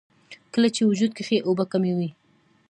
[0.53, 2.09] کله چې وجود کښې اوبۀ کمې وي